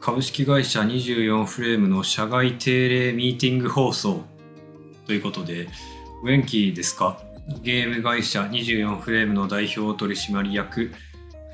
[0.00, 4.22] 株式会社24フレームの社外定例ミーティング放送。
[5.06, 5.68] ということで
[6.22, 7.20] お元気ですか？
[7.62, 10.92] ゲーム会社24フレームの代表取締役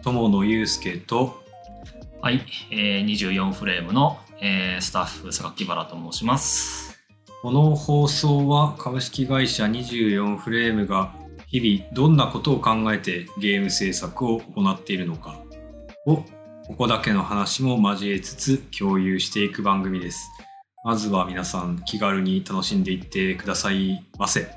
[0.04, 1.42] 友野祐介と。
[2.22, 7.00] はい、えー、24フレームの、えー、スタッフ榊原と申します。
[7.42, 11.14] この放送は株式会社24フレームが
[11.48, 15.40] 日々どんなことを考えてゲーム制作を行っているのか
[16.06, 16.24] を
[16.66, 20.28] ここだけの話も交えつつ共有していく番組です。
[20.84, 24.48] まずは皆さん気軽に楽しんでいってくださいませ。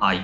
[0.00, 0.22] はい。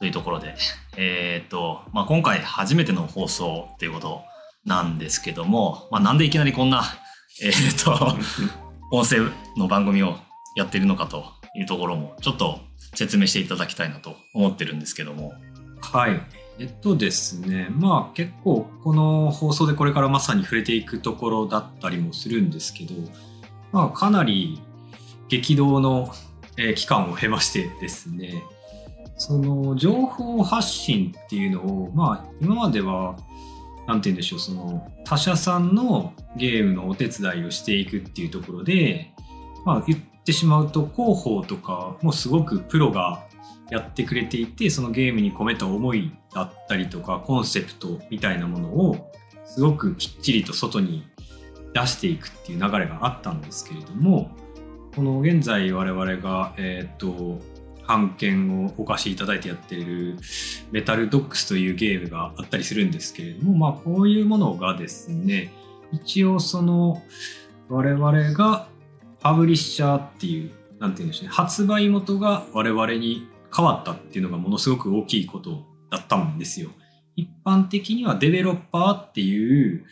[0.00, 0.56] というところで、
[0.96, 4.22] えっ、と、まあ、今回初めての放送っていうこと
[4.64, 6.82] なんですけども、まあ、なんでいきなりこんな、
[7.40, 8.16] えっ、と、
[8.90, 9.18] 音声
[9.56, 10.18] の番組を
[10.56, 12.58] やっているのかというところも、ちょっと
[12.96, 15.32] 説明していただきたいなと思ってるんですけども。
[15.80, 16.20] はい。
[16.60, 22.92] えっとですね、まあ結構この放送でこれからまさに触れていくところだったりもするんですけど、
[23.72, 24.60] まあかなり
[25.30, 26.12] 激動の、
[26.58, 28.42] え期間を経ましてですね、
[29.16, 33.16] その情報発信っていうのを、まあ今までは、
[33.86, 39.14] なんて言うんでしょう、その他社さんのゲームのお手伝いをしていくっていうところで、
[39.64, 43.24] まあ言ってしまうと広報とかもすごくプロが
[43.70, 49.10] やってくれていてそのゲームに込めた思いだったりとかコンセプトみたいなものを
[49.44, 51.04] すごくきっちりと外に
[51.72, 54.30] 出していくっていう流れがあったんですけれども
[54.94, 57.40] この現在我々がえっ、と
[57.86, 60.16] 版権をお貸しいただいてやっている
[60.70, 65.52] メタルドックスというゲームがあったりするんですけれどもまあこういうものがですね
[65.90, 67.02] 一応その
[67.68, 68.68] 我々が
[69.18, 76.70] パブリッシャーっていうなんて言うんでしょうね発売元が我々に変わったっていうのがものすごく大きいことだったんですよ。
[77.16, 79.84] 一般的にはデベロッパーっていう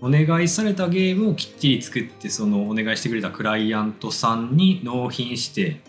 [0.00, 5.80] お願いされたゲームをきっちり作ってそのお願いしてくれたクライアントさんに納品して、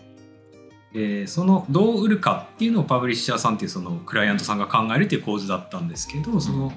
[0.94, 6.72] えーそのどう売るかっていうのをパブリッシャーさんっていうそのクライアントさんが考えるっていう構図だったんですけどその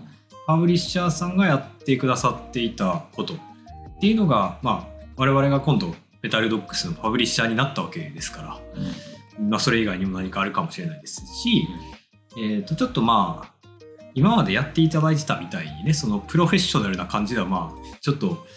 [0.48, 3.38] パブリッシャーさんがやってくださっていたことっ
[4.02, 5.94] ていうのがまあ我々が今度
[6.24, 8.60] メタルドックスのパブリッシャーになったわけですから。
[9.40, 11.68] まあ、それ以外にも何かあるかもしれないですし、
[12.38, 13.58] えー、とちょっとまあ
[14.14, 18.48] 今までやっていただいてたみたいにねそのプロフェッショナルな感じではまあちょっと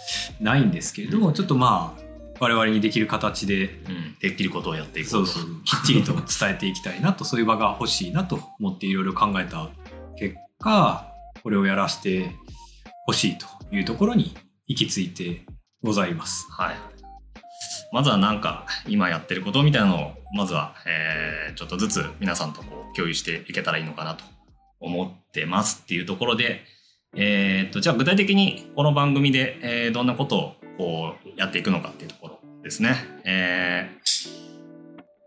[0.40, 2.02] ないんですけれども、ちょっとまあ
[2.40, 9.68] 我々にできる形でうん、できることをやっていこうそうきっちりと伝えていきたいなとそういう場が欲しいなと思っていろいろ考えた
[10.16, 11.06] 結果
[11.42, 12.30] これをやらせて
[13.04, 14.34] ほしいというところに
[14.66, 15.44] 行き着いて
[15.82, 16.46] ございます。
[16.50, 16.89] はい。
[17.92, 24.24] まずはなんか今やってることみたいなのをまずは、えーちょっとずつ皆さんとこう共有していけたらいいのかなと
[24.78, 26.62] 思ってますっていうところで、
[27.16, 32.94] えーっとじゃあ具体的にこの番組で、えーどんなことをこうやっていくのかっていうところですね。
[33.24, 34.00] えー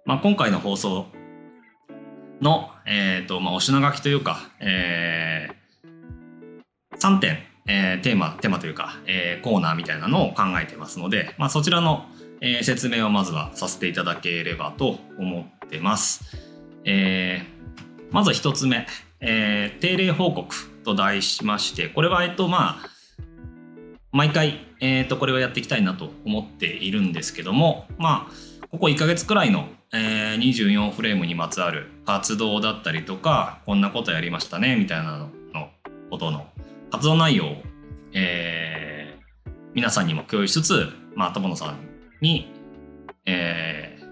[0.06, 1.06] まあ、今回の放送
[2.42, 5.48] の、えーっとまあ、お品書きというか、え
[7.00, 7.38] 3点、
[7.68, 12.06] えーテーマ、テーマというか、えーコーナーみたいなのを考えてますので、まあ、そちらの、
[12.44, 16.38] えー説明をまずはさせていただければと思ってます。
[16.84, 17.54] えー
[18.12, 18.86] まずは一つ目、
[19.22, 20.54] えー定例報告
[20.84, 22.90] と題しまして、これは、えっと、まあ、
[24.12, 35.70] 毎回、えっと、これをやっていきたいなと思っているんですけども、まあ、ここ1ヶ月くらいの、えー24フレームにまつわる活動だったりとか、こんなことやりましたね、みたいなのの
[36.12, 36.48] ことの
[36.92, 37.56] 活動内容を、
[38.12, 39.04] えー
[39.74, 41.93] 皆さんにも共有しつつ、まあ、友野さん
[42.24, 42.52] に、
[43.26, 44.04] えー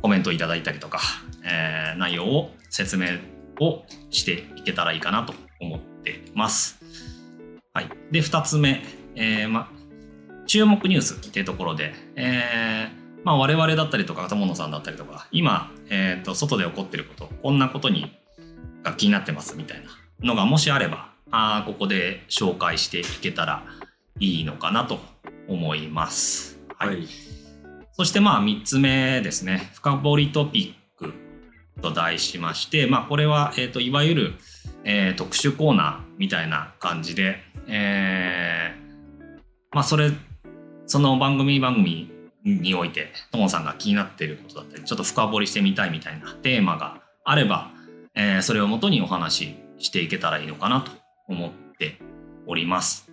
[0.00, 1.00] コメントいただいたりとか、
[1.44, 3.06] えー内容を説明
[3.60, 6.78] をしていけたらいいかなと思ってます。
[7.72, 7.88] はい。
[8.10, 8.82] で、二つ目、
[9.14, 9.70] えーま、
[10.46, 18.14] 注目ニュースっていうところで、えーまあ、我々だったりとか、友野さんだったりとか、今、えーと、外で起こってること、こんなことに
[18.82, 19.88] が気になってますみたいな
[20.20, 23.64] のがもしあれば、あここで紹介していけたら
[24.20, 25.00] いいのかなと
[25.48, 26.53] 思います。
[26.78, 27.06] はい。
[27.92, 31.14] そしてまあ3つ目ですね、深掘りトピック
[31.80, 34.34] と題しまして、まあこれは、えー、といわゆる、
[34.84, 37.36] えー特殊コーナーみたいな感じで、
[37.68, 38.84] えー
[39.72, 40.10] まあそれ、
[40.86, 42.10] その番組番組
[42.44, 47.70] において、ともさんが気になっていることだったり、ちょっと深掘りしてみたいみたいなテーマがあれば、
[48.14, 50.90] えーそれをもとにお話ししていけたらいいのかなと
[51.28, 51.98] 思って
[52.46, 53.08] おります。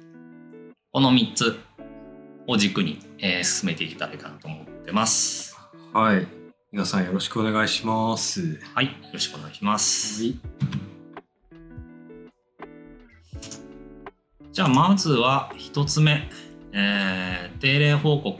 [0.91, 1.59] この3つ
[2.47, 5.55] を軸に、えー進めていけたらいいかなと思ってます。
[5.93, 6.27] はい。
[6.71, 8.59] 皆さんよろしくお願いします。
[8.73, 10.23] はい、よろしくお願いします。
[14.51, 16.29] じゃあまずは1つ目、
[16.73, 18.39] えー定例報告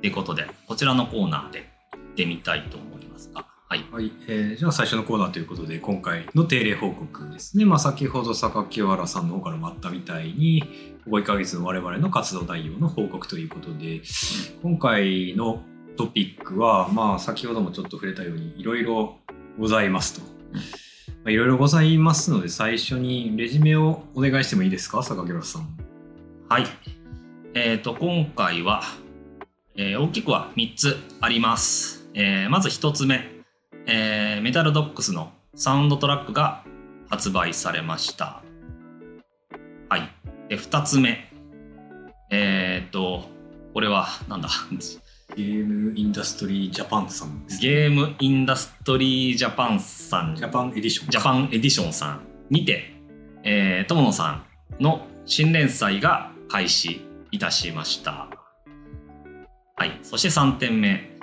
[0.00, 2.85] ということでこちらのコーナーで行ってみたいと思いますが
[3.68, 14.02] はいはい、えーじゃあ最初のコーナーということで今回の定例報告ですね、まあ、先ほど榊原さんの方からもあったみたいにここ1ヶ月の我々の活動内容の報告ということで
[14.62, 15.62] 今回の
[15.96, 19.18] トピックは、まあ、先ほどもちょっと触れたようにいろいろ
[19.58, 20.20] ございますと。
[21.24, 25.02] まあいろいろございますので最初にレジュメをお願いしてもいいですか？
[25.02, 25.76] 榊原さん。
[26.48, 26.66] はい。
[27.54, 28.82] えっ、と、今回は、
[29.74, 32.08] えー大きくは3つあります。
[32.14, 33.35] えーまず1つ目、
[33.86, 36.64] えーメタルドッグスのサウンドトラックが
[37.08, 38.42] 発売されました。
[39.88, 40.10] はい。
[40.48, 41.30] で、2つ目、
[42.30, 43.24] えっ、と、
[43.72, 44.48] これは、なんだ、
[45.36, 47.68] ゲームインダストリージャパンさんです、ね。
[47.68, 51.10] ゲームインダストリージャパンさんジャパンエディション。
[51.10, 52.94] ジャパンエディションさんにて、
[53.42, 58.28] えー、友野さんの新連載が開始いたしました。
[59.76, 59.98] はい。
[60.02, 61.15] そして3点目。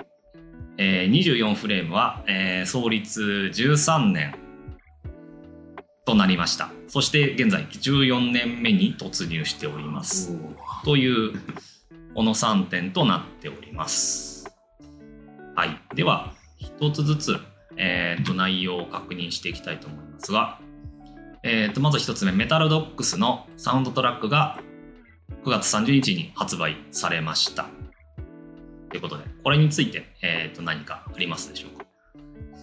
[0.76, 3.22] えー、24フレームは、えー創立
[3.54, 4.34] 13年
[6.04, 6.70] となりました。
[6.88, 10.36] そして現在14年目に突入しております。
[10.84, 11.32] という
[12.14, 14.54] この3点となっております。
[15.54, 15.80] はい。
[15.94, 17.36] では、一つずつ、
[17.76, 20.58] えーと内容を確認していきたいと思いますが、
[21.42, 24.60] えーとまず一つ目、メタルドックスのサウンドトラックが
[25.44, 27.66] 9月30日に発売されました。
[28.94, 31.84] ということで、これについて、えーと何かありますでしょうか？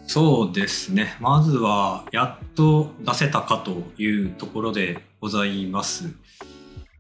[0.08, 1.18] そうですね。
[1.20, 6.16] まずは、やっと出せたかというところでございます。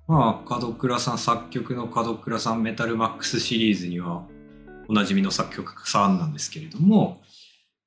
[0.05, 4.27] まあ、門倉さん、作曲の門倉さん、メタルマックスシリーズには、
[4.89, 7.21] おなじみの作曲家さんなんですけれども、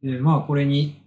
[0.03, 1.05] でまあ、これに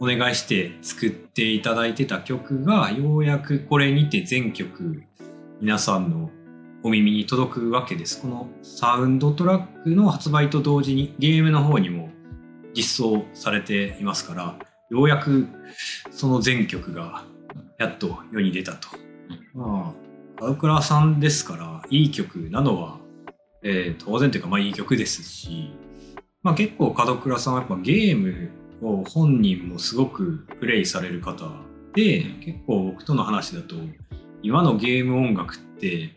[0.00, 5.04] お願いして作っていただいてた曲が、ようやくこれにて全曲、
[5.60, 6.30] 皆さんの
[6.88, 8.22] お耳に届くわけです。
[8.22, 12.08] このサウンドトラックの発売と同時にゲームの方にも
[12.74, 14.58] 実装されていますから
[14.88, 15.48] ようやく
[16.10, 17.26] その全曲が
[17.78, 18.88] やっと世に出たと。
[19.52, 19.94] ま
[20.40, 22.98] あ門倉さんですからいい曲なのは、
[23.62, 25.70] えー当然というかまあいい曲ですし、
[26.42, 28.50] まあ、結構門倉さんはやっぱゲーム
[28.80, 31.50] を本人もすごくプレイされる方
[31.94, 33.76] で結構僕との話だと
[34.42, 36.16] 今のゲーム音楽って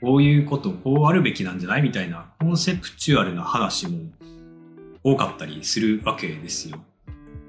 [0.00, 1.82] こういうことこうあるべきなんじゃない？
[1.82, 3.98] みたいなコンセプチュアルな話も
[5.02, 6.78] 多かったりするわけですよ。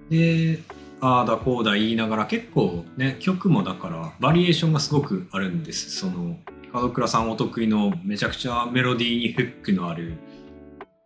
[0.10, 0.60] で
[1.00, 5.92] ああだこうだ言いながら結構ね曲もだからバリエーションがすごくあるんです。
[5.92, 6.38] その
[6.74, 10.14] 門倉さんお得意のめちゃくちゃメロディーにフックのある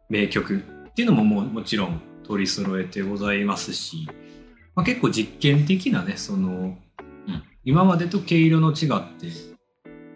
[0.10, 4.08] 名曲っていうのもももちろん取り揃えてございますし、
[4.76, 7.44] まあ、結構実験的なねその、うん。
[7.64, 9.55] 今までと毛色の違って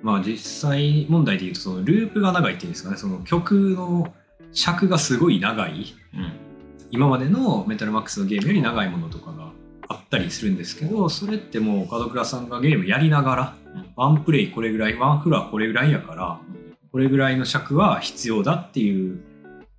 [0.02, 2.98] まあ実際問題で言うとそのループが長いっていうんですかね。
[2.98, 4.14] その曲の
[4.52, 5.96] 尺がすごい長い。
[6.14, 6.32] うん。
[6.92, 9.52] 今までのメタルマックスのゲームより長いものとかが
[9.88, 13.86] あったりするんですけどそれってもう門倉さんがゲームやりながらうん。
[13.96, 16.40] ワンプレイこれぐらいワンフロアこれぐらいやから
[16.92, 19.22] これぐらいの尺は必要だっていう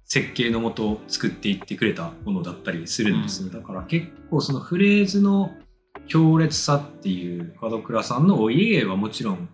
[0.05, 5.53] 設計のもと作っていってくれたものだったりするんですよ、だから結構そのフレーズの
[6.09, 9.49] 強烈さっていう門倉さんのお家芸はもちろん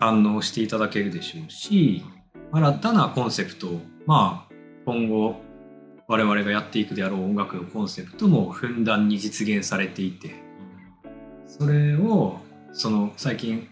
[0.00, 2.02] 堪能していただけるでしょうし
[2.52, 3.68] 新たなコンセプト
[4.06, 4.54] まあ
[4.86, 5.36] 今後
[6.08, 10.34] 我々がやっていくであろう音楽のコンセプトもふんだんに実現されていて
[11.46, 12.38] それを
[12.72, 13.68] その最近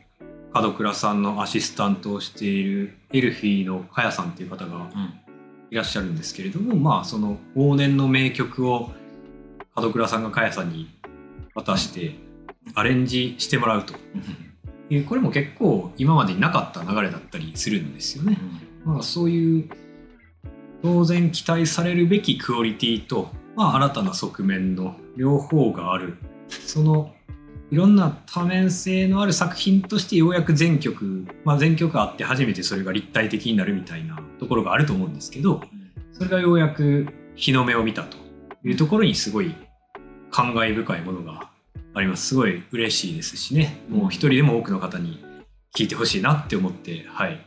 [0.55, 5.29] 門倉さんのアシスタントをしているエルフィーのかやさんっていう方がうん。
[5.71, 8.91] いらっしゃるんですけれどもまあその往年の名曲を
[9.77, 10.89] 門倉さんがかやさんに
[11.55, 12.15] 渡して
[12.75, 13.95] アレンジしてもらうと
[14.91, 18.39] いうこれも結構今までになかった流れだったりするんですよね。
[18.85, 19.69] まあ、そういう
[20.83, 26.17] 当然期待されるべきクオリティと、まあ、新たな側面の両方がある
[26.49, 27.13] その
[27.71, 35.61] いろんな多面性のある作品としてようやく全曲、まあ、全曲あって初めてそれが立体的になるみたいなところがあると思うんですけど
[36.13, 38.17] それがようやく日の目を見たと
[38.65, 39.55] いうところにすごい
[40.31, 41.51] 感慨深いものが
[41.95, 45.25] ありますすごい嬉しいですしねもう一人でも多くの方に
[45.77, 47.41] 聞いてほしいなって思ってはい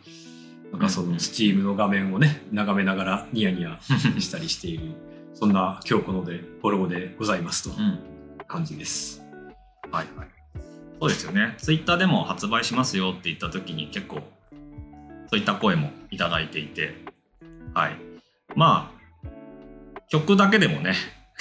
[0.71, 3.79] なんかその Steam の画面をね眺めながらニヤニヤ
[4.19, 4.93] したりしている
[5.33, 7.71] そんな今日このでフォローでございますと。
[8.51, 9.24] 感じです。
[9.91, 10.27] はいはい。
[11.00, 11.55] そうですよね。
[11.57, 14.19] ツイッターでも発売しますよって言った時に結構
[15.29, 16.93] そういった声もいただいていて、
[17.74, 17.95] はい。
[18.55, 19.29] まあ、
[20.10, 20.93] 曲だけでもね、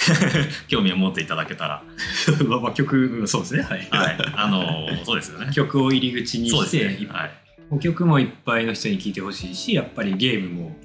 [0.67, 1.83] 興味を持っていただけたら
[2.47, 4.17] まあまあ曲そうですねはい、はい。
[4.35, 5.51] あの、そうですよね。
[5.53, 7.07] 曲を入り口にして、ね。
[7.09, 7.79] はい。
[7.79, 10.77] 曲もいっぱいの人に聴いてほしいしやっぱりゲームも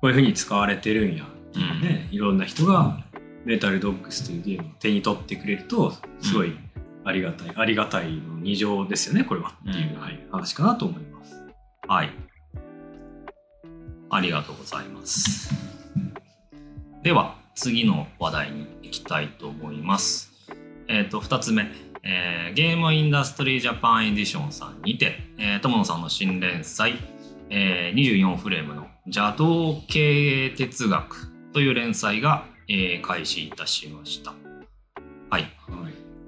[0.00, 3.04] こういう風に使われてるんやっていうね、いろんな人が
[3.44, 6.56] メタルドッグスというゲームを手に取ってくれるとすごい
[7.04, 11.34] ありがたい、ありがたいの二乗ですよねこれはっていう、うんはい、話かなと思います。
[11.86, 12.10] はい。
[14.10, 15.54] ありがとうございます。
[17.02, 20.32] では、次の話題に行きたいと思います。
[20.88, 21.70] えっ、と、二つ目。
[22.02, 26.94] えーゲームインダストリージャパンエディションさんにて、えー友野さんの新連載、
[27.50, 34.30] えー24フレームの邪道経営哲学という連載が、えー開始いたしました。
[35.28, 35.42] はい。
[35.42, 35.50] はい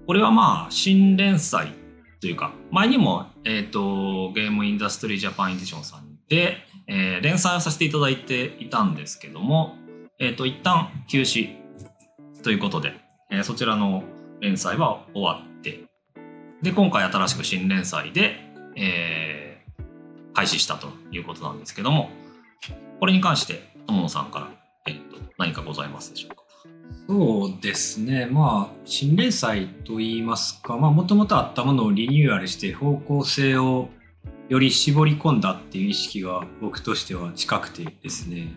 [0.07, 1.73] これはまあ新連載
[2.21, 6.59] というか前にも、えー、とゲームインダストリージャパンエディションさんで、
[6.89, 9.79] えー連載をさせていただいていたんですけども、
[10.25, 11.57] えー、と一旦休止
[12.45, 12.95] ということで、
[13.29, 14.05] えーそちらの
[14.41, 15.81] 連載は終わって
[16.63, 18.37] で今回新しく新連載で、
[18.77, 22.09] えー開始したということなんですけども
[23.01, 24.49] これに関して友野さんから、
[24.87, 26.43] えー、と何かございますでしょうか？
[27.09, 28.27] そうですね。
[28.27, 33.89] まあ新連載といいますかもともとあったものをリニューアルして方向性を
[34.49, 38.55] より絞り込んだっていう意識が僕としては近くてですね。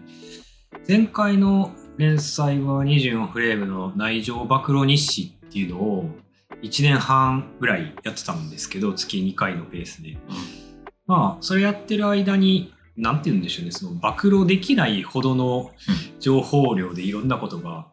[0.88, 6.10] 前回の連載は24フレームの内情暴露日誌っていうのを
[6.62, 10.16] 1年半ぐらいやってたんですけど月2回のペースで。
[11.08, 15.72] まあそれやってる間に何て言うんでしょうねその暴露できないほどの
[16.20, 17.88] 情報量でいろんなことが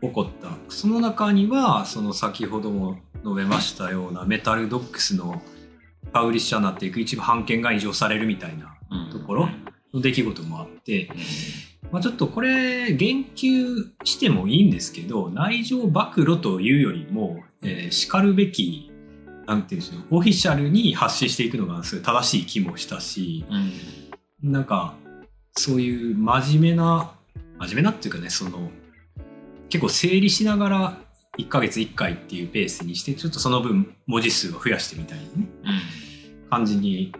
[0.00, 0.50] 起こった。
[0.68, 5.42] その中にはその先ほども述べましたようなメタルドックスの
[6.12, 9.10] パブリッシャーになっていく一部版権が異常されるみたいなうん。
[9.10, 9.48] ところ
[9.92, 11.08] の出来事もあって、
[11.90, 18.90] まあ、ちょっとこれ言及してもいいんですけど内情暴露というよりも、えー、しかるべき
[19.46, 23.44] なんていうんでしょうオフィシャルに発信していくのがすごい正しい気もしたし、
[24.42, 24.52] うん。
[24.52, 24.94] なんか
[25.56, 27.12] そういう真面目な
[27.58, 28.70] 真面目なっていうかねその
[29.68, 30.98] 結構整理しながら
[31.38, 35.48] 1ヶ月1回っていうペースにしてちょっとその分文字数を増やしてみたいなね
[36.48, 37.12] 感じに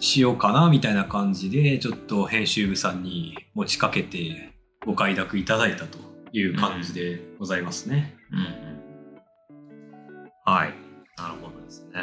[0.00, 4.50] しようかなみたいな感じでちょっと編集部さんに持ちかけて
[4.84, 5.98] ご快諾いただいたと
[6.32, 8.16] いう感じでございますね。
[8.32, 8.44] うんうん。
[10.44, 10.74] はい。
[11.18, 12.02] なるほどですね。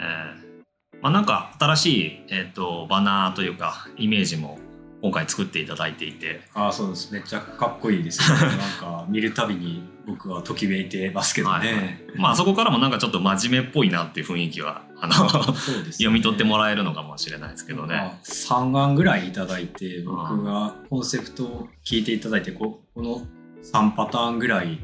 [0.00, 1.00] えー。
[1.00, 4.58] まあ、なんか新しい、えー、とバナーというかイメージも
[5.02, 7.12] 今回作っていただいていて、ああそうです。
[7.12, 8.38] めっちゃかっこいいですね。
[8.42, 11.66] なんか見るたびに僕はときめいてますけどね。
[11.66, 17.94] はいはいまあそこからもなんかちょっと真面目っぽいなっていう雰囲気はあのね読み取ってもらえるのかもしれないですけどね。
[17.94, 23.26] まあ3案ぐらいいただいて僕がコンセプトを聞いていただいてここの
[23.62, 24.78] 3パターンぐらい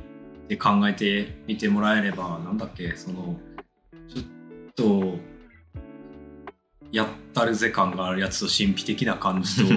[0.49, 3.39] で考えてみてもらえればなんだっけその
[4.09, 4.25] ちょっ
[4.75, 5.19] と
[6.91, 9.75] やったるぜ感があるやつと神秘的な感じと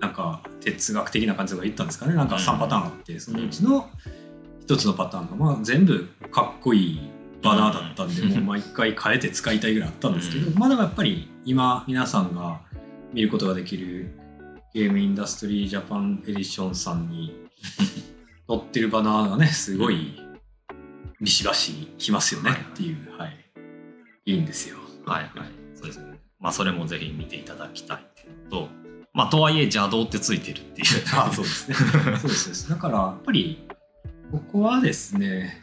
[0.00, 3.90] なんか哲学的な感じとか言ったんですかねなんか3パターンあってそのうちの
[4.66, 7.10] 1つのパターンがまあ全部かっこいい
[7.42, 12.60] バナーだったんで、う んもう毎回変えて使いたいぐらいあったんですけど、うんまあでもやっぱり今皆さんが
[13.12, 14.10] 見ることができる
[14.74, 17.46] ゲームインダストリージャパンエディションさんに
[18.48, 20.20] 載ってるバナーがねすごい
[21.20, 23.36] ビシバシきますよねっていう、はい、
[24.26, 24.76] いいんですよ。
[25.06, 26.18] はいはいそうですね。
[26.40, 28.06] まあそれもぜひ見ていただきたい
[28.50, 28.68] と、
[29.14, 30.86] まあとはいえ邪道ってついてるっていう。
[31.14, 31.74] あそうですね。
[31.74, 32.68] そうですそうです。
[32.68, 33.65] だからやっぱり
[34.30, 35.62] ここはですね、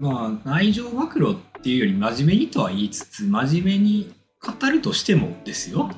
[0.00, 5.90] まあ内情暴露っていうより真面目にとは言いつつ真面目に語るとしてもですよ。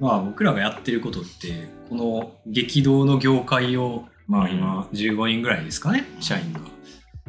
[0.00, 6.60] まあ僕らがやってることってこの激動の業界をまあ今15人ぐらいですかね社員が。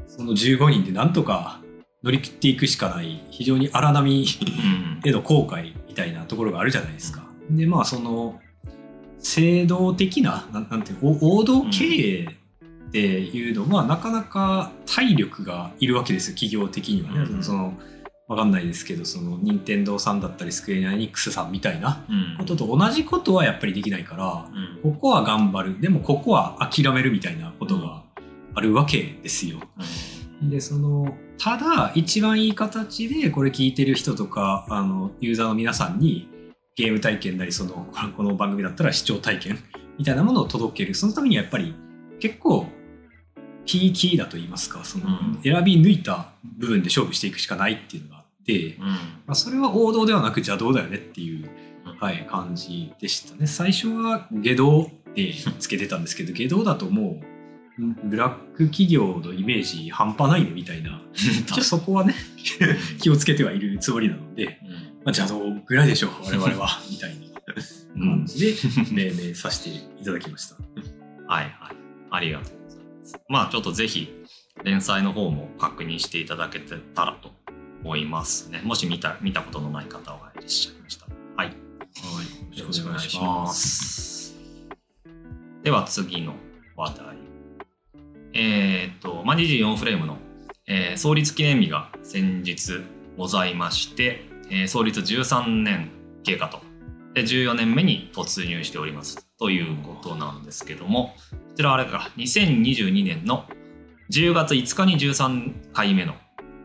[0.07, 1.62] その15人でなんとか
[2.03, 7.24] 乗り切っていくしかない非常に荒波うんへの後悔みたいなところがあるじゃないですか。
[7.50, 8.39] でまあその
[9.19, 12.40] 制度的ななんなんていうお王道経営
[12.91, 17.19] っていうのは、なかなか体力がいるわけですよ企業的にはね。
[17.31, 17.74] うんその
[18.27, 22.38] わかんないですけどその任天堂さんだったりスクエアエニックスさんみたいなうん。
[22.38, 24.50] ことと同じことはやっぱりできないから
[24.83, 24.93] うん。
[24.93, 25.81] ここは頑張る。
[25.81, 28.03] でもここは諦めるみたいなことが
[28.53, 29.60] あるわけですよ。
[30.41, 36.29] でそのただ一番いい形でこれ聞いてる人とかあのユーザーの皆さんに
[36.75, 39.60] ゲーム体験なりそのこの番組だったら視聴体験
[39.98, 40.95] みたいなものを届ける。
[40.95, 41.75] そのためにはやっぱり
[42.19, 42.65] 結構
[43.65, 45.39] キーキーだと言いますかそのうん。
[45.44, 48.86] 選び抜いた部分で勝負していくしかないっていうのがあって、うん。
[48.86, 48.96] ま
[49.27, 51.50] あ、それは王道ではなく邪道だよねっていう、
[51.86, 53.48] うんはい、感じでしたね。
[53.48, 57.22] 最初は下道ってつけてたんですけど 下道だとも
[57.80, 61.01] うブラック企業のイメージ半端ないねみたいな
[61.62, 62.13] そこはね
[63.00, 64.72] 気をつけてはいるつもりなので、うん。
[65.03, 67.27] まあ、邪道ぐらいでしょう我々は みたいな。
[67.96, 68.10] うん。
[68.20, 68.56] 感じで
[68.91, 70.56] 命名させていただきました。
[71.27, 71.75] はいはい。
[72.12, 72.61] ありがとう
[73.29, 74.13] まあちょっとぜひ
[74.63, 77.31] 連載の方も確認していただけたらと
[77.84, 78.62] 思いますね。
[78.63, 81.15] もし見た見たことのない方はいらっしゃいましたら。
[81.38, 81.48] はい。
[81.48, 81.53] は
[82.53, 84.36] い、よろしくお願いします。
[85.63, 86.34] では次の
[86.75, 87.22] 話題。
[88.34, 90.17] えっ、と、まあ、24フレームの、
[90.67, 92.84] えー創立記念日が先日
[93.17, 95.89] ございまして、えー創立13年
[96.24, 96.62] 経過と。
[97.13, 99.30] で、14年目に突入しております。
[99.41, 103.45] ということなんですけども、こちらあれか、2022年の
[104.12, 106.13] 10月5日に13回目の、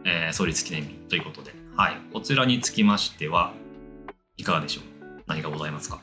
[0.04, 1.96] えー創立記念日ということで、はい。
[2.12, 3.54] こちらにつきましては、
[4.36, 5.22] いかがでしょう？
[5.26, 6.02] 何かございますか？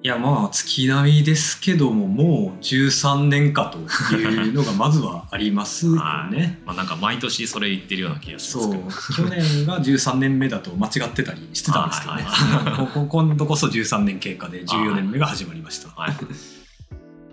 [0.00, 3.78] いやまあ月並みですけどももう13年かと
[4.14, 6.62] いうのがまずはありますよ はいね。
[6.64, 8.72] まあ、なんか毎年それ言ってるような気がしますそう
[9.16, 9.30] けど。
[9.30, 12.24] 去年が13年目だと間違ってたりしてたんですけどね
[13.08, 15.88] 今度こそ13年経過で14年目が始まりました。
[15.88, 16.16] はい。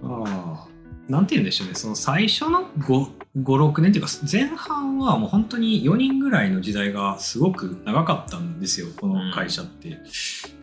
[0.04, 0.76] ああ
[1.08, 10.00] なんて言うんでしょうねその最初の56年っていうか前半はもう本当に4人ぐらいの時代がすごく長かったんですよこの会社って。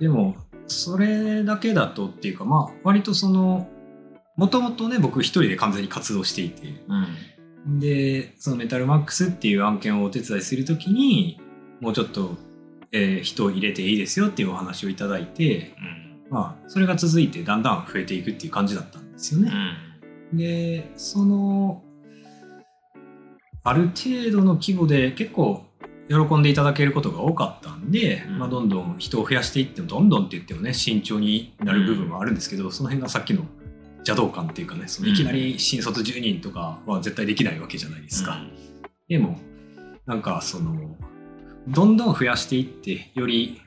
[0.01, 3.69] でもそれだけだとっていうかまあ割とその
[4.37, 7.79] もともとね僕一人で完全に活動していてうん。
[7.79, 11.41] でそのメタルマックスっていう案件をお手伝いするときに
[11.81, 12.37] もうちょっと、
[12.93, 16.27] えー人を入れていいですよっていうお話をいただいてうん。
[16.31, 19.53] まあそれが続いてだんだん増えていくっていう感じだったんですよね。
[20.33, 21.83] でその
[23.65, 25.65] ある程度の規模で結構
[26.13, 28.39] 喜んでいただけることが多かったんで、うん。
[28.39, 33.45] まあ、どんどん人を増やしていってもどんどんって言ってもね慎重になる部分はあるんですけど、その辺がさっきの
[33.99, 38.43] 邪道感っていうかねそのいきなり新卒10人とかは絶対できないわけじゃないですか。
[39.09, 39.39] でも
[40.07, 40.97] なんかその
[41.69, 43.61] どんどん増やしていってより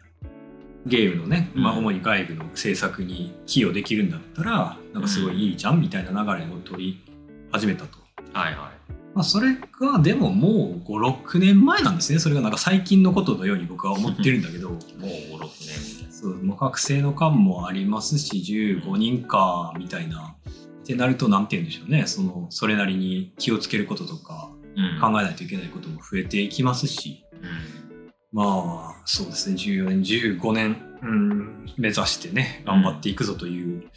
[0.86, 7.14] ゲームのね、まあ、うん主に外部の制作に寄与できるんだったらなんかすごいいいじゃんみたいな流れを取り
[7.52, 7.98] 始めたと。
[8.34, 8.75] はいは
[9.16, 12.20] まあ、それがでももう56年前なんですね。
[12.20, 14.68] それがなんか最近のことのように僕は思ってるんだけど。
[14.68, 14.72] い。
[14.72, 18.44] もう5、6年そう学生の間もありますし
[18.84, 20.36] 15人かみたいな。
[20.82, 22.08] ってなると何て言うんでしょうね。
[22.08, 25.00] そのそれなりに気をつけることとかな。
[25.00, 28.12] 考えないといけないことも増えていきますし、うん。
[28.34, 29.56] まあそうですね。
[29.56, 33.90] 14年15年、うん、目指してね頑張っていくぞという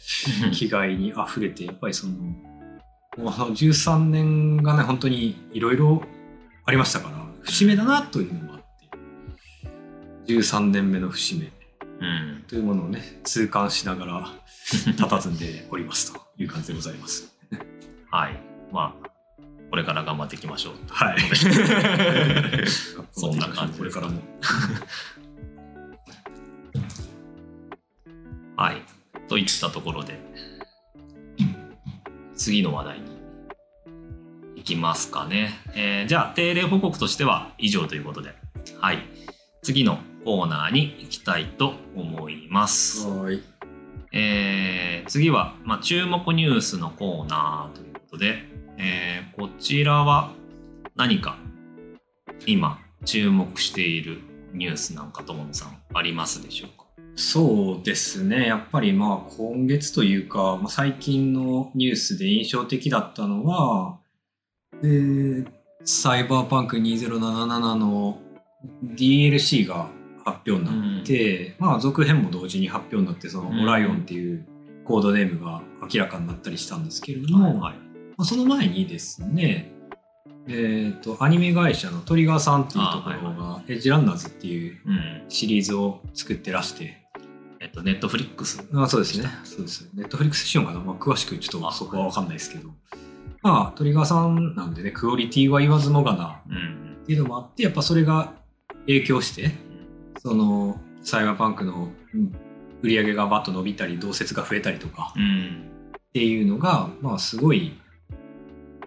[0.53, 2.13] 気概にあふれてやっぱりその
[3.17, 6.03] もうあの13年がね本当にいろいろ
[6.65, 8.59] ありましたから節目だなというのもあっ
[10.25, 11.51] て13年目の節目
[12.01, 12.43] うん。
[12.47, 14.27] というものをね痛感しながら
[14.97, 17.35] 佇んでおりますという感じでございます。
[18.11, 18.39] はい。
[18.71, 19.09] まあ、
[19.69, 20.73] これから頑張っていきましょう。
[20.87, 21.17] はい。
[23.11, 24.21] そんな感じこれからも。
[28.55, 28.83] はい。
[29.27, 30.19] といったところで、
[32.39, 33.05] 次の話題に
[34.55, 35.51] 行きますかね。
[35.75, 38.33] えーじゃあ、定例報告としては以上ということで、
[38.79, 38.99] はい。
[39.61, 43.05] 次のコーナーに行きたいと思います。
[43.07, 43.41] はい。
[44.13, 48.45] えー次は、まあ、注目ニュースのコーナーということで、
[48.77, 50.31] えーこちらは
[50.95, 51.37] 何か
[52.45, 54.19] 今注目している
[54.53, 56.78] ニュースなんか友野さんありますでしょうか？
[57.19, 58.47] そうですね。
[58.47, 63.99] やっぱりまあ今月というか、まあ、最近のニュースで印象的だったのは、
[64.81, 68.19] えーサイバーパンク2077の
[68.83, 69.89] DLC が
[70.25, 74.45] 発表になって、まあ続編も同時に発表になって、そのうんオライオンっていう
[74.85, 77.73] コードネームが明らかになったりしたんですけれども、はい。
[77.73, 77.79] ま
[78.19, 79.71] あ、その前にですね、
[80.47, 85.23] えっ、と、アニメ会社のトリガーさんっていうところが、エッジランナーズっていううん。
[85.29, 86.98] シリーズを作ってらして、
[87.61, 88.65] えっと、ネットフリックス。
[88.73, 89.29] あそうですね。
[89.43, 89.89] そうです。
[89.93, 92.69] ネットフリックス仕様かな、まあ、詳しくちょっとあそこは分かんないですけど。
[93.41, 96.97] まあ、トリガーさんなんでね、クオリティは言わずもがなうん。
[97.03, 98.33] っていうのもあって、やっぱそれが
[98.87, 99.51] 影響して、
[100.19, 102.31] その、サイバーパンクのうん
[102.81, 105.69] 売り上げがバッと伸びたり、同説が増えたりとかうん。
[105.97, 107.77] っていうのが、まあ、すごい、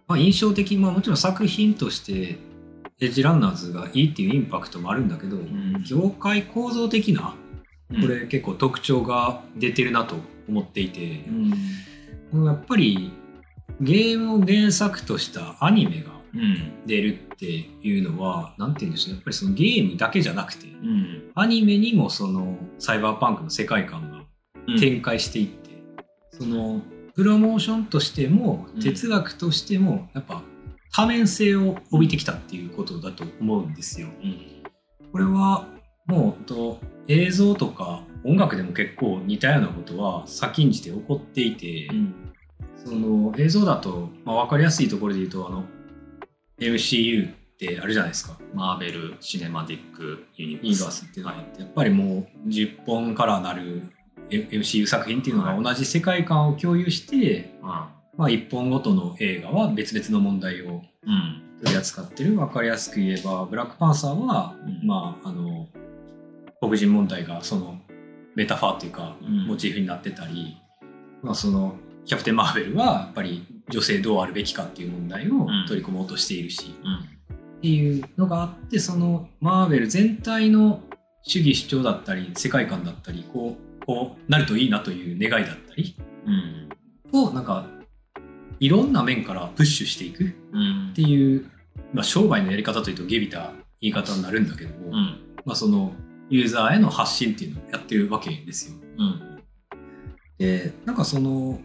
[0.08, 2.38] まあ、印象的、まあ、もちろん作品として、
[3.00, 7.34] エッジランナーズがいいっていうインパクトもあるんだけど、ん業界構造的な、
[8.00, 10.16] これ結構特徴が出てるなと
[10.48, 11.24] 思っていて
[12.32, 12.44] う、ん。
[12.46, 13.12] やっぱり
[13.80, 16.86] ゲームを原作としたアニメがうん。
[16.86, 21.30] 出るっていうのは何て言うんでしょうやっぱりそのゲームだけじゃなくてうん。
[21.34, 25.70] アニメにもそのサイバーパンクの世界観が展開していって、
[26.30, 26.80] その
[27.14, 30.42] プロモーションとしてもうん哲学としてもやっぱ
[30.94, 34.08] 多面性を帯びてきたっていうことだと思うんですよ。
[34.22, 34.62] うん
[35.12, 35.66] これは
[36.06, 41.88] もうと映像とか音楽でも結構似たようなことは先んじて起こっていて、
[42.84, 45.64] その映像だと、まあ、分かりやすいところで言うとあの
[46.60, 48.38] MCU ってあるじゃないですか。
[48.54, 53.82] マーベル・シネマティック・ユニバースっていうのがあってやっぱりもう10本からなる
[54.30, 61.42] MCU 作品っていうのが同じ世界観を共有して、まあ、1本ごとの映画は別々の問題をうん。
[61.62, 62.34] 取り扱ってる。
[62.34, 64.86] 分かりやすく言えばブラックパンサーは、うん。
[64.86, 65.68] まああの
[66.62, 67.80] 黒人問題がその
[68.36, 69.46] メタファーっていうか、うん。
[69.46, 70.56] モチーフになってたり、
[71.20, 75.64] まあ、そのキャプテン・マーベルはやっぱり女性どうあるべきかっていう問題をうん。
[75.66, 76.98] 取り込もうとしているし、うん。
[76.98, 80.80] っていうのがあってそのマーベル全体の
[81.22, 85.96] 主義主張だったり世界観だったりこうこうなるといいなという願いだったり
[86.26, 86.68] うん。
[87.12, 87.66] をなんか
[88.60, 90.90] いろんな面からプッシュしていくうん。
[90.92, 91.44] っていう、
[91.92, 94.94] まあ、商売のやり方というと下びた言い方になるんだけども、うん。
[95.44, 95.92] まあ、その
[96.32, 98.76] ユーザーへの発信っていうのをやってるわけですよ。
[98.98, 99.42] うん。
[100.38, 101.60] でなんかその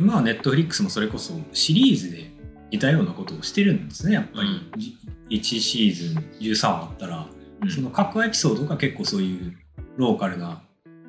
[0.00, 2.32] 今はネットフリックスもそれこそシリーズで
[2.72, 4.80] 似たようなことをしてるんですねやっぱり、うん。
[4.80, 4.96] じ
[5.30, 7.28] 1シーズン13話あったら、
[7.62, 7.70] うん。
[7.70, 9.56] その各エピソードが結構そういう
[9.96, 10.60] ローカルな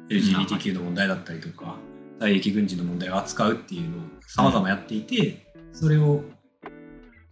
[0.09, 1.77] LGBTQ の問題だったりとか
[2.19, 6.23] 退役軍人の問題を扱うっていうのをさまざまやっていて、それを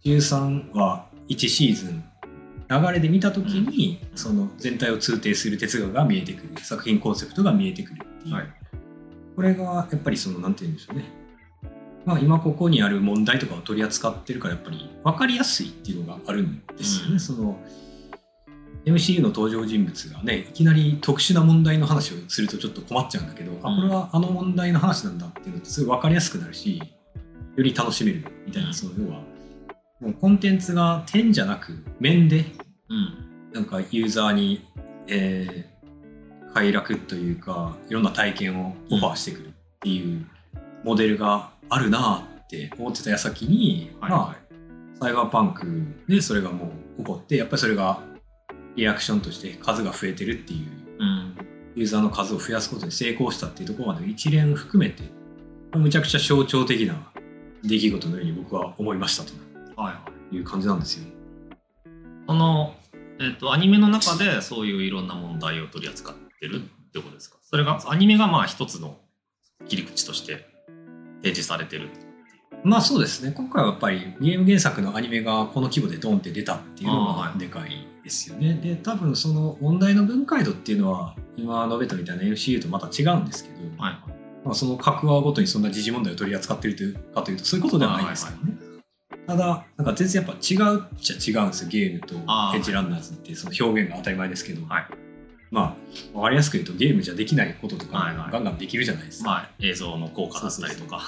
[0.04, 2.04] 13話1シーズン
[2.70, 6.50] 流れで見た時に、その全体を通底する哲学が見えてくる。
[6.62, 8.46] 作品コンセプトが見えてくるっていう、はい。
[9.34, 11.04] これがやっぱりそのなんて言うんでしょうね。
[12.04, 17.20] まあ今ここにある問題とかを取り扱ってるからやっぱり分かりやすいっていうのがあるんですよね、うん。
[17.20, 17.58] その
[18.86, 26.84] MCU の登場人物がねいきなり特殊な問題の話をするとちょっと困っちゃうんだけど、あこれはあの問題の話なんだっていうのってすごい分かりやすくなるしよ
[27.62, 28.74] り楽しめるみたいな、うん。
[28.74, 29.22] その要は
[30.00, 32.44] もうコンテンツが点じゃなく面で
[32.88, 33.52] うん。
[33.52, 34.64] なんかユーザーに、
[35.08, 35.70] えー
[36.52, 40.26] 快楽というかいろんな体験をオファーしてくるっていう
[40.84, 44.40] モデルがあるなって思ってた矢先に、はいまあ
[45.00, 45.66] サイバーパンク
[46.08, 48.02] でそれがもう起こってやっぱりそれが
[48.76, 51.36] リアクションとして数が増えてるっていううん。
[51.76, 55.04] ユーザーの数を増やすことに成功したっていうところまでの一連含めて
[55.72, 57.12] むちゃくちゃ象徴的な
[57.62, 59.32] 出来事のように僕は思いましたと。
[59.32, 59.49] は
[60.32, 61.04] いはいいう感じなんですよ。
[62.26, 62.74] その、
[63.20, 67.38] えっとアニメの中でそういういろんな問題を取り扱ってるってことですか？
[67.42, 68.98] それがアニメがまあ一つの
[69.66, 70.46] 切り口として
[71.22, 71.88] 提示されてる
[72.64, 78.54] まあそうですね今回はやっぱりゲーム原作のアニメがこの規模でドンって出たっていうのがでかいですよね。
[78.54, 83.98] で多分その問題の分解度っていうのは今述べたみたいな MCU とまた違うんですけど、はい
[84.44, 88.54] まあ、その各話ごとにそんな時事問題を取り扱ってるというかというとそういうことではないんですけどね。
[89.30, 92.56] ただなんか全然やっぱ違うっちゃ違うんですよゲームとあー。
[92.56, 94.86] エッジランナーズってその表現が当たり前ですけど、はい。
[95.52, 95.76] まあ
[96.12, 98.32] 分かりやすく言うとゲームじゃできないこととかはいはい。
[98.32, 99.30] ガンガンできるじゃないですか。
[99.30, 101.00] まあ映像の効果だったりとか。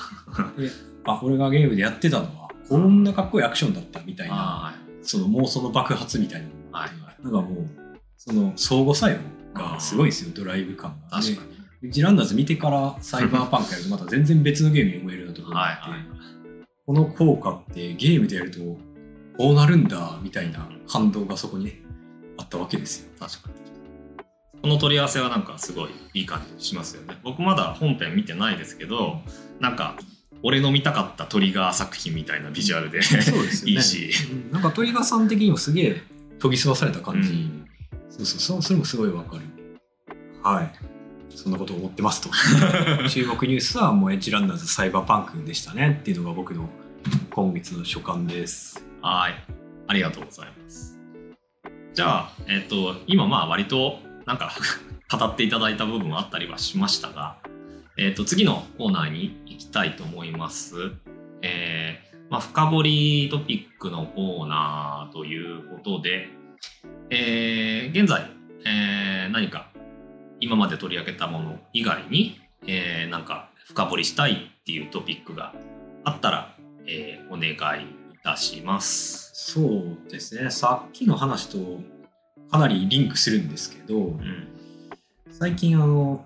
[1.05, 6.91] あ俺がゲームでやってたのはこんなかっこいいアクションだったみたいなはその妄想の爆発みたいなはい
[7.25, 7.67] なんかもう
[8.17, 9.19] その相互作用
[9.53, 11.17] がすごいですよドライブ感が。
[11.19, 11.43] 確か
[11.81, 11.89] に。
[11.89, 16.32] にジランダーズ見てからサイバーパンクやるとまた全然別のゲームに思えるようなところがあって、はいはい
[16.85, 18.59] この効果ってゲームでやると
[19.38, 21.83] こうなるんだみたいな感動がそこにね
[22.38, 23.11] あったわけですよ。
[23.18, 23.55] 確かに。
[24.62, 27.18] この取り合わせはなんかすごいいい感じしますよね。
[27.23, 29.21] 僕まだ本編見てないですけど
[29.61, 29.97] なんか
[30.42, 34.11] 俺の見たかったトリガー作品みたいなビジュアルでそうですいいし。
[34.31, 34.53] うん。
[34.53, 36.03] なんかトリガーさん的にもすげえ
[36.40, 37.66] 研ぎ澄まされた感じ、うん。
[38.11, 39.42] そうそうそれもすごいわかる。
[40.42, 40.92] はい
[41.37, 42.31] そんなことを思ってますと。
[43.09, 46.68] 注目ニュースはもうエッジランナーズサイバーパンクでしたねっていうのが僕の
[47.31, 48.85] 今月の所感です。
[49.01, 49.35] はい。
[49.88, 50.99] ありがとうございます。
[51.95, 54.53] じゃあえっ、と今まあ割となんか
[55.11, 57.37] 語っていただいた部分はあったりはしましたが
[57.99, 60.92] えっ、と次のコーナーに行きたいと思います。
[61.42, 66.29] えーまあ、深掘りトピックのコーナーということで、
[67.11, 68.31] えー現在、
[68.64, 69.72] えー何か
[70.43, 75.55] 今まで取り上げたもの以外に、えーなんか深掘りしたいっていうトピックが
[76.05, 77.87] あったら、えーお願いい
[78.25, 79.31] たします。
[79.33, 80.51] そうですね。
[80.51, 81.81] さっきの話と
[82.51, 84.49] かなりリンクするんですけどうん、
[85.31, 86.25] 最近あの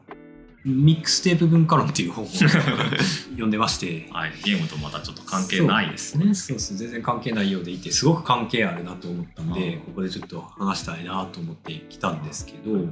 [0.65, 4.09] ミックステープ文化論っていう本を 読んでまして。
[4.13, 6.35] はい、ゲームとまたちょっと関係ないですね。
[6.35, 12.87] そうそう全然関係ないようでいてすごく関係あるなと思ったんでうんここでちょっと話したいなと思ってきたんですけど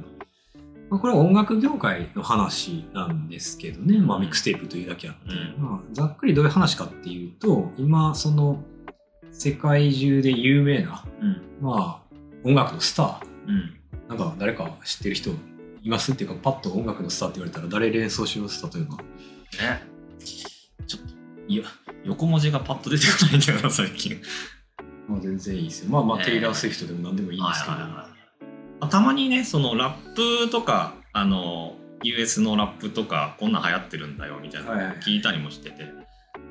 [0.95, 5.61] まあ、これは音楽業界の話なんですけどね、まあ、ミックステープというだけあって、うん。
[5.61, 8.63] まあ、ざっくりどういう話かっていうと今その
[9.29, 11.41] 世界中で有名な、うん。
[11.59, 13.17] まあ、音楽のスター。
[13.47, 13.75] うん。
[14.07, 15.31] なんか誰か知ってる人
[15.81, 18.65] いますっていうかパッと音楽のスターって言われたら誰連想します？
[18.73, 18.95] 例えば。
[18.95, 19.03] ね。
[20.87, 21.13] ちょっと、
[21.49, 21.63] いや、
[22.05, 24.21] 横文字がパッと出てこないんだよな、最近。
[25.09, 25.89] まあ全然いいですよ。
[25.89, 28.14] まあまあ、えーテイラー・スウィフトでも何でもいいんですけど、はいはいはいあ
[28.89, 34.97] たまにねそのラップとかあの US のラップとかこんなん流行ってるんだよみたいなのをはいはい。
[34.99, 35.85] 聞いたりもしてて、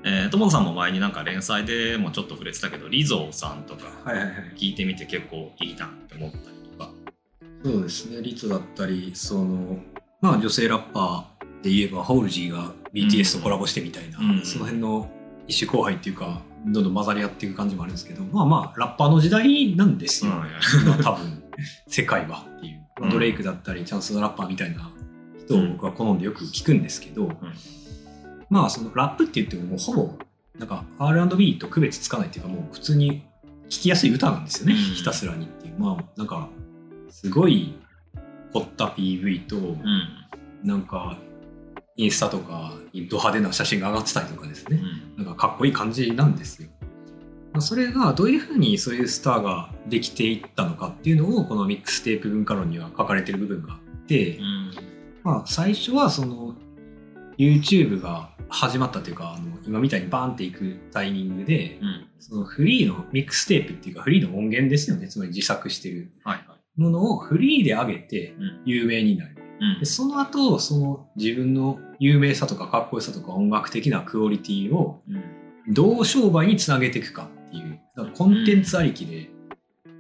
[0.05, 4.35] えー友野さんも前になんか連載でもちょっと触れてたけどリゾーさんとかはいはいはい。
[4.57, 6.91] 聞いてみて結構いいなって思ったりとか、
[7.65, 8.23] そうですね。
[8.23, 9.79] リツだったりその
[10.21, 15.11] まあ女性ラッパーで言えばホールジーが BTS とコラボしてみたいな、うんその辺の
[15.47, 20.33] 一種後輩っていうかどんどん混ざり合っていく感じもあるんですけどまあまあラッパーの時代なんですよ、
[20.83, 21.43] 今多分
[21.87, 23.11] 世界はっていう、まあうん。
[23.11, 24.91] ドレイクだったりチャンス・ザ・ラッパーみたいな
[25.45, 27.31] 人を僕は好んでよく聞くんですけど、
[28.51, 30.19] まあそのラップって言ってももうほぼ
[30.59, 33.25] なんか R&B と区別つかないっていうかもう普通に
[33.69, 34.79] 聴きやすい歌なんですよね、うん。
[34.79, 35.75] ひたすらにっていう。
[35.79, 36.49] まあなんか
[37.11, 37.75] すごい
[38.53, 40.09] 凝った PV と、うん。
[40.63, 41.19] なんか
[41.97, 44.81] インスタとかにド派手な写真が上がってたりとかですね、
[45.19, 45.25] うん。
[45.25, 46.69] なんかかっこいい感じなんですよ。
[47.55, 54.73] まあそれがどういうふうにそういうスターができていったのかっていうのをこのミックステープ文化論には書かれてる部分があって、うん。
[55.23, 56.57] まあ最初はその
[57.39, 62.07] YouTube が始まったというかあの今みたいにバーンっていくタイミングでうん。
[62.19, 65.07] そのフリーのミックステープっていうかフリーの音源ですよね。
[65.09, 66.11] つまり自作してる
[66.77, 68.63] ものをフリーで上げてうん。
[68.65, 69.37] 有名になる。
[69.61, 69.79] うん。
[69.79, 75.03] でその後その自分の有名さとかかっこよさとか音楽的なクオリティを
[75.69, 79.31] どう商売につなげていくかっていうだからコンテンツありきで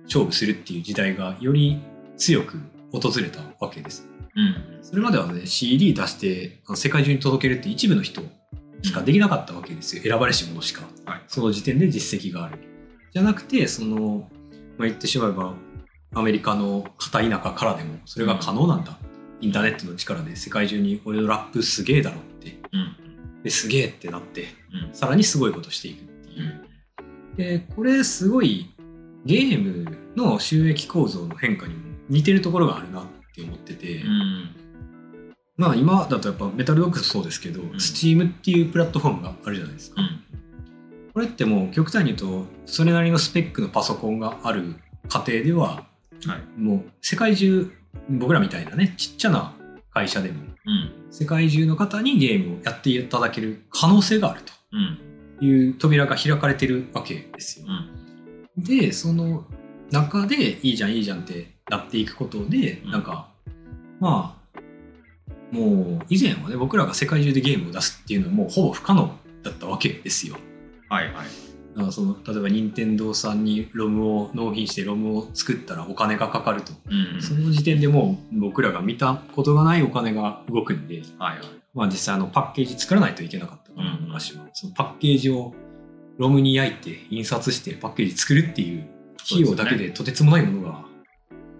[0.04, 1.80] 勝負するっていう時代がより
[2.16, 2.58] 強く
[2.92, 4.08] 訪れたわけです。
[4.36, 4.78] うん。
[4.82, 8.22] それまではね CD 出して世界中に届けるって一部の人
[8.82, 10.02] しかできなかったわけですよ。
[10.02, 10.82] 選ばれし者しか。
[11.06, 11.22] はい。
[11.28, 12.58] その時点で実績がある。
[13.12, 14.28] じゃなくてその、
[14.76, 15.54] まあ、言ってしまえば
[16.14, 18.98] アメリカの片田舎からでもそれが可能なんだ、
[19.40, 22.58] インターネットの力で世界中に俺のラップすげえだろって。
[22.72, 23.42] うん。
[23.42, 24.48] ですげえってなって
[24.88, 24.94] うん。
[24.94, 26.32] さらにすごいことしていくってう。
[26.34, 26.63] いうん
[27.36, 28.70] でこれすごい
[29.24, 34.54] ゲームの収益構造の変化にも似てるところがあるなって思ってて、うん。
[35.56, 37.70] まあ今だとやっぱメタルドッグスそうですけど、ん。
[37.72, 40.02] Steam っていうプラットフォームがあるじゃないですか。
[40.02, 40.20] うん。
[41.12, 44.74] これってもう極端に言うとそれなりのスペックのパソコンがある
[45.08, 45.66] 家庭では
[46.26, 46.60] はい。
[46.60, 47.70] もう世界中
[48.10, 49.54] 僕らみたいなねちっちゃな
[49.92, 50.92] 会社でもうん。
[51.10, 54.40] 世界中の方にゲームをやっていただける可能性がある
[54.72, 54.96] うん。
[54.98, 57.66] という扉が開かれてるわけですよ。
[58.56, 58.64] うん。
[58.64, 59.44] でその
[59.90, 62.90] 中でいいじゃんいいじゃんってなっていくことで、うん。
[62.90, 63.28] なんか
[64.00, 64.60] まあ
[65.50, 70.36] もう以前はね僕らが世界中でゲームを出すっていうのはもうほぼ不可能だったわけですよ。
[70.88, 71.26] はいはい。
[71.74, 77.22] だからその例えば任天堂さんにロムを納品してロムを作ったらお金がかかると、うん。
[77.22, 84.06] その時点でもう僕らが見たことがないお金が動くんで、はいはいまあ、実際あのパッケージ作らないといけなかったから、うん。
[84.06, 85.52] 昔はそのパッケージを
[86.18, 88.86] ロムに焼いて印刷してパッケージ作るっていう
[89.24, 90.84] 費用だけでとてつもないものが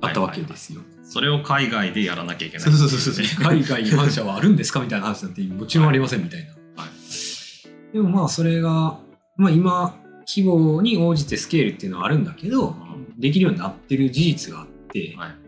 [0.01, 0.81] あったわけですよ。
[1.03, 2.65] それを海外でやらなきゃいけない。
[2.65, 3.43] そうそうそうそう。
[3.43, 5.07] 海外に反社はあるんですかみたいな。
[5.07, 6.45] 話になってもちろんありませんみたい。
[6.45, 6.83] な。
[6.83, 7.93] はい。
[7.93, 8.99] でもまあそれが、
[9.37, 9.95] まあ、今
[10.27, 12.75] 規模に応じてスケールっていうのはあるんだけど
[13.19, 15.17] できるようになってる事実があって、はい。
[15.17, 15.44] まあ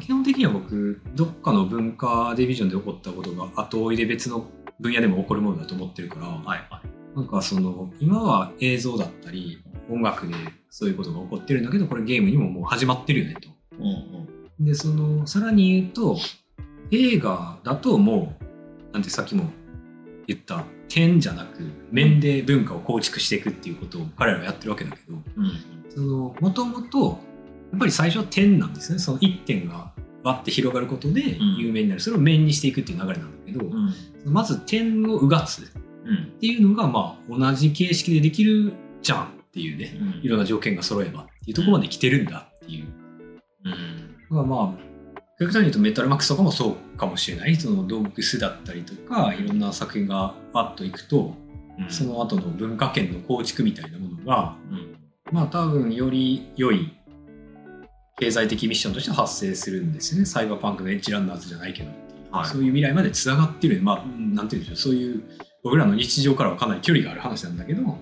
[0.00, 4.46] 基本的には僕どっかの文化ディビジョンで起こったことが後追いで別の
[4.80, 7.16] 分野でも起こるものだと思ってるから、はいはい。
[7.16, 10.34] なんかその今は映像だったり音楽で
[10.68, 13.48] そういうことが起こってるんだけどこれゲームにももう始まってるよねと。
[13.78, 13.86] うん
[14.58, 14.64] うん。
[14.64, 16.16] でそのさらに言うと
[16.90, 18.36] 映画だとも
[18.90, 19.44] うなんてさっきも
[20.26, 24.98] 言った点じゃなく面で文化を構築していくっていうことを彼らはやってるわけだけ
[25.96, 27.16] どもともとや
[27.74, 28.98] っぱり最初は点なんですね。
[28.98, 31.56] その一点がわって広がることでん。
[31.58, 34.32] 有名になる、それを面にしていくっていう流れなんだけど、うん。
[34.32, 35.64] まず点をうがつっ
[36.04, 36.38] うん。
[36.38, 40.24] ていうのがまあ同じ形式でできるじゃんっていうねうん。
[40.24, 42.86] いろんな条件が揃えばっていうところまで来てるんだっていう。
[43.64, 44.16] うん。
[44.30, 44.84] まあまあ
[45.38, 47.56] 極端に言うとメタルマックスとかもそうかもしれない。
[47.56, 51.34] そのドッグスだったりとかいろんな作品がパッといくと
[51.78, 51.90] うん。
[51.90, 54.96] その後の文化圏の構築みたいなものがうん。
[55.32, 56.92] まあ多分より良い
[58.16, 60.26] 経済的ミッションとして発生するんですよね。
[60.26, 61.90] サイバーパンクのエッジランナーズじゃないけど。
[62.30, 62.46] はい。
[62.46, 63.82] そういう未来までつながってる。
[63.82, 64.76] まあうんなんていうんでしょう。
[64.76, 65.22] そういう
[65.62, 67.98] 僕らの日常からはかなり距離がある話なんだけどうん。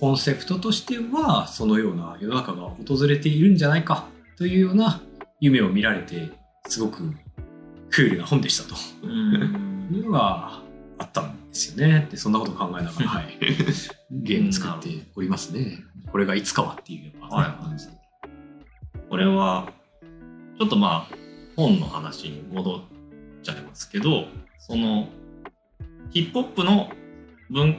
[0.00, 5.02] コンセプトとしてはそのような世の中が訪れているんじゃないかというような
[5.40, 6.30] 夢を見られて
[6.68, 7.12] すごく
[7.90, 8.76] クールな本でしたと。
[9.02, 9.88] うん。
[9.90, 10.62] いうのが
[10.98, 12.04] あったんですよね。
[12.06, 13.38] ってそんなことを考えながら、はい、
[14.10, 15.84] ゲーム作っておりますね。
[16.10, 17.62] これがいつかはっていうやっぱはい。
[17.62, 17.92] 感じで
[19.08, 19.72] これは
[20.58, 21.16] ちょっとまあ
[21.56, 22.82] 本の話に戻っ
[23.42, 24.26] ちゃいますけど
[24.58, 25.08] その
[26.10, 26.90] ヒップホップの
[27.50, 27.76] 文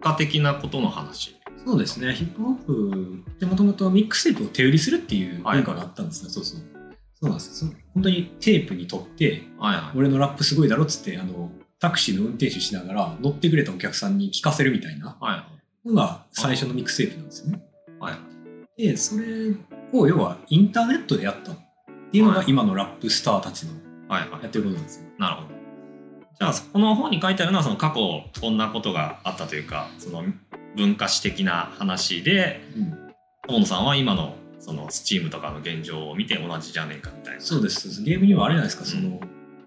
[0.00, 1.36] 化的なことの話。
[1.64, 6.60] そうですね、ヒップホップってもともとミックステープを手売りするっていう文化があったんですよ、そうそう。
[7.20, 7.64] そうなんです。
[7.92, 9.98] 本当にテープに取って、はいはい。
[9.98, 15.46] 俺のラップすごいだろっつって、あの、タクシーの運転手しながら乗ってくれたお客さんに聞かせるみたいなは
[15.84, 15.88] い。
[15.88, 17.62] のが最初のミックステープなんですよね。
[17.98, 18.12] は
[18.76, 18.82] い。
[18.82, 19.24] で、それ
[19.92, 21.56] を要はインターネットでやったっ
[22.10, 23.72] ていうのが今のラップスターたちの
[24.08, 24.42] はいはい。
[24.42, 25.06] やってることなんですよ。
[25.18, 25.48] なるほど。
[26.38, 30.24] じゃあこの本に書いてあるのはその過去こんなことがあったというかその
[30.76, 33.06] 文化史的な話でうん。
[33.48, 37.40] 友野さんは今のそのスチームとかの現状を見て同じじゃねえかみたいな。
[37.40, 38.02] そうですそうです。
[38.02, 39.02] ゲームにはあれじゃないですか、うん。
[39.02, 39.20] その、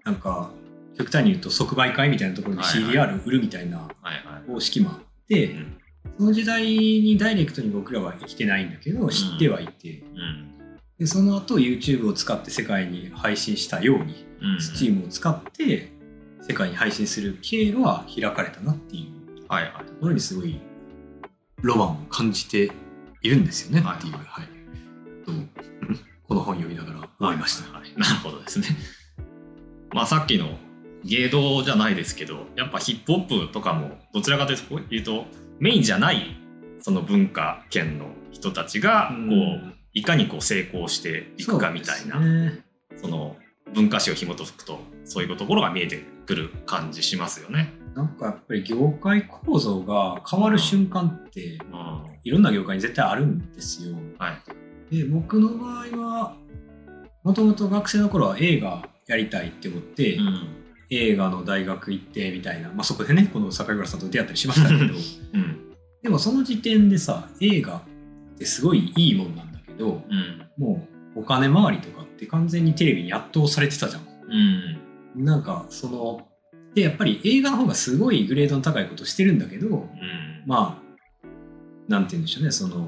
[0.04, 0.50] なんか、
[0.98, 2.94] 極端に言うと即売会みたいなところではいはい。
[2.94, 3.88] CDR を売るみたいなはい
[4.26, 4.50] はい。
[4.50, 5.79] 方式もあって、うん
[6.18, 10.50] その時代にダイレクトに僕らは生きてないんだけど、知ってはいて、うん
[10.98, 14.56] でその後 YouTube を使って世界に配信したように、うん。
[14.58, 15.90] Steam を使って
[16.42, 19.20] 世界に配信する経路は開かれたなっていう。
[19.50, 19.56] と
[20.00, 20.60] ころにすごい
[21.62, 22.70] ロマンを感じて
[23.22, 24.46] いるんですよねっていう、ははい
[25.24, 25.32] と
[26.28, 27.76] この本読みながら思いました。
[27.76, 28.68] はい、なるほどですね。
[29.92, 30.56] まあさっきの
[31.04, 35.26] 芸道じゃないですけどやっぱヒップホップとかもどちらかというと
[35.60, 36.36] メインじゃない
[36.80, 39.26] その文化圏の人たちがこう、う
[39.66, 42.14] んいかにこう成功していくかみたいな
[42.96, 43.10] そ,、ね。
[43.10, 43.36] の
[43.74, 47.72] 文化史を紐解くとそういうところが見えてくる感じしますよね。
[47.94, 51.72] なんかやっぱり業界構造が変わる瞬間ってうん。
[51.72, 53.96] はいろんな業界に絶対あるんですよ。
[54.90, 54.96] い。
[54.96, 56.36] で僕の場合は
[57.24, 60.59] もともと学生の頃は映画やりたいって思って、うん
[60.90, 64.80] 映画の大学行ってみたいな、まあ、そこでねこの坂倉さんと出会ったりしましたけど。
[64.84, 65.70] うん。
[66.02, 67.82] でもその時点でさ映画っ
[68.38, 70.48] てすごいいいもんなんだけどうん。
[70.58, 74.02] もうお金回りとかって完全にテレビに圧倒されてたじゃん。
[75.16, 75.24] うん。
[75.24, 76.26] なんかその
[76.74, 79.88] でやっぱり映画の方がすごいグレードの高いことしてるんだけどうん。
[80.46, 80.90] まあ
[81.88, 82.86] なんて言うんでしょうねその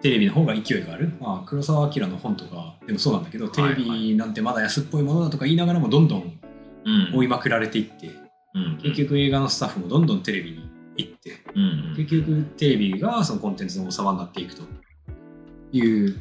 [0.00, 6.39] テレビの方が勢いがある、まあ、黒澤明の本とかでもそうなんだけどテレビなんてまだ安っぽいものだとか言いながらもどんどん
[7.14, 8.10] 追いまくられていって
[8.54, 8.78] うん。
[8.82, 11.94] 結局映画のスタッフもどんどんテレビに行ってうん。
[11.96, 14.62] 結局テレビがそのコンテンツの王様になっていくと。
[15.72, 16.16] いう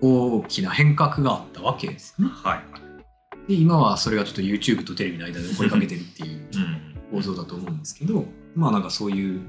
[0.00, 2.32] 大きな変革があったわけですよね。
[2.34, 3.48] はい。
[3.48, 6.88] で今はそれがちょっと YouTube とテレビの間で追いかけてるっていううん。
[7.10, 9.40] 構造だと思うんですけどまあなんかそういう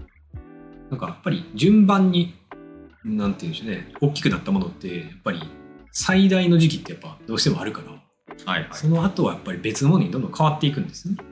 [0.90, 2.36] なんかやっぱり順番に
[3.04, 5.42] なんて言うんでしょうね大きくなったものってやっぱり
[5.92, 8.02] 最大の時期ってやっぱどうしてもあるから
[8.46, 8.70] はいはい。
[8.74, 11.24] その後はやっぱり別のものにどんどん変わっていくんですよね。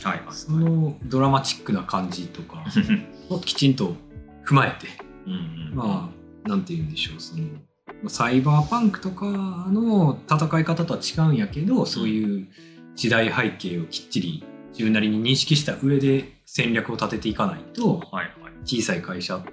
[0.00, 2.64] はいはいそのドラマチックな感じとか
[3.28, 3.94] をきちんと
[4.46, 4.88] 踏まえて
[5.74, 6.10] ま
[6.44, 7.50] あなんて言うんでしょうそのま
[8.06, 9.26] あサイバーパンクとか
[9.70, 12.48] の戦い方とは違うんやけどそういう
[12.96, 18.52] 時代背景をきっちり自分なりに認識した上で戦略を立てていかないとはいはい。
[18.64, 19.44] 小さい会社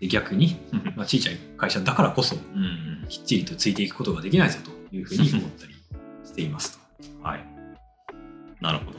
[0.00, 0.56] で逆に、
[0.96, 2.66] まあ、小さい会社だからこそうんう
[3.04, 3.08] ん。
[3.08, 5.74] きっちりとついていくことができないぞというふうに思ったり
[6.38, 7.26] していますと。
[7.26, 7.44] はい。
[8.60, 8.98] なるほど。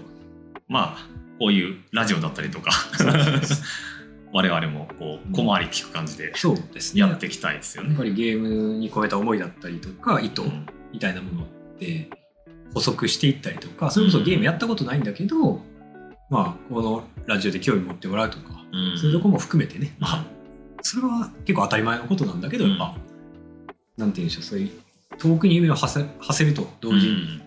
[0.67, 1.07] まあ、
[1.39, 2.71] こういうラジオだったりとか、
[4.33, 6.33] 我々もこう小回り聞く感じで
[6.93, 7.89] やっていきたいですよね。
[7.89, 10.65] やっぱりゲームに込めた思いだったりとか意図うん。
[10.91, 11.47] みたいなものっ
[11.77, 12.09] て
[12.73, 15.63] 補足していったりとかそれこそゲームやったことないんだけど、
[16.29, 18.97] まあこのラジオで興味持ってもらうとか、うん。
[18.97, 20.25] そういうとこも含めてね、まあ、
[20.81, 22.95] それは結構当たり前のことなんだけどやっぱ、
[23.97, 24.71] なんて言うんでしょうそういう
[25.17, 27.41] 遠くに夢を馳せ馳せると同時に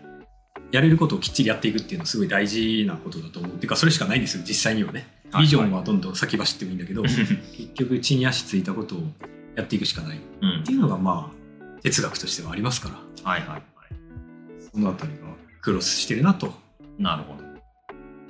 [0.73, 9.03] やれることをきっちりやっていくっていうのはすごい大事なことだと思うっていうかそれしかないんですよ実際にはねはいビジョンはどんどん先走ってもいいんだけど、 結局地に足ついたことを
[9.55, 13.63] やっていくしかないっうんていうのがまあ哲学としてはありますからはいはいはい。
[14.61, 15.29] そのあたりが
[15.63, 16.53] クロスしてるなと。
[16.99, 17.45] なるほど。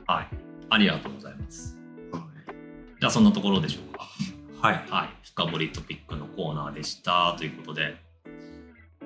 [0.07, 0.29] はい。
[0.71, 1.79] ありがとうございます。
[3.01, 4.09] じゃあそんなところでしょうか。
[4.61, 4.75] はい。
[4.89, 5.09] はい。
[5.25, 7.97] 深掘りトピックのコーナーでしたということで。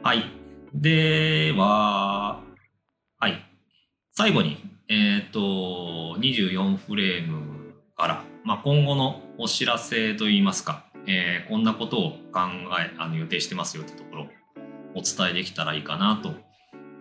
[0.06, 0.22] はい。
[0.72, 2.40] では、
[3.18, 3.44] はい。
[4.12, 4.56] 最後に、
[4.88, 5.40] えっ、と、
[6.20, 12.38] 24フレームから、まあ、今後のお知らせといいますか、えーこんなことを考
[12.80, 14.26] え、あの予定してますよってところを
[14.94, 16.34] お伝えできたらいいかなと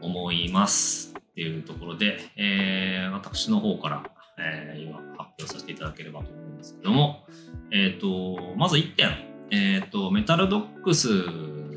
[0.01, 1.14] 思います。
[1.16, 4.03] っていうところで、えー私の方から、
[4.39, 7.28] え今発表させていただければと思うんですけども、
[7.72, 9.12] えっ、と、まず1点、
[9.51, 11.74] えっ、と、メタルドックス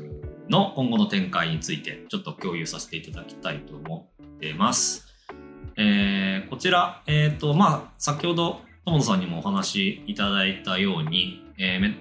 [0.49, 5.07] の今後の展開についてちょっと共有させていただきたいと思ってます。
[5.77, 11.95] えーこちら、えっ、と、まあ、先ほど友野さんにもお話しいただいたように、えー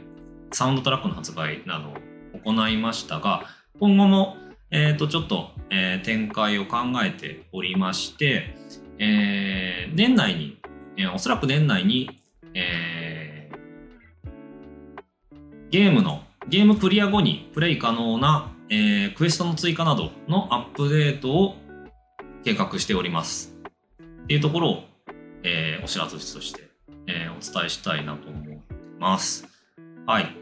[0.50, 3.44] サウンドトラックの発売などを行いましたが、
[3.78, 4.36] 今後も、
[4.70, 8.56] えっ、と、ちょっと、えー展開を考えておりまして、
[8.98, 10.58] えー年内に、
[10.96, 12.10] えーおそらく年内に、
[12.54, 13.58] えー
[15.70, 21.56] ゲームの、ゲームクリア後にプレイ可能な、えークエストの追加などのアップデートを
[22.42, 23.54] 計画しております。
[24.22, 24.84] っていうところを、
[25.42, 26.70] えーお知らせとして、
[27.06, 28.58] えーお伝えしたいなと思い
[28.98, 29.46] ます。
[30.06, 30.34] はい。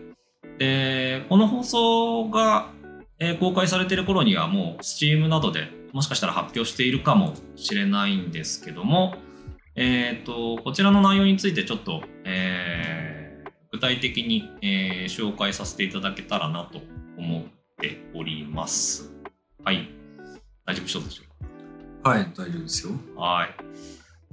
[0.59, 2.71] で、この放送が、
[3.19, 9.17] えー公開されている頃にはもう Steam などでもしかしたら発表しているかもしれないんですけども、
[9.75, 13.16] えっ、と、こちらの内容についてちょっと、えー
[13.77, 16.81] 具体的に、えー紹介させていただけたらなと
[17.19, 17.43] 思っ
[17.79, 19.13] ております。
[19.63, 19.91] はい。
[20.65, 21.23] 大丈夫そうでしょ
[22.01, 22.93] うかはい、大丈夫ですよ。
[23.15, 23.55] はい。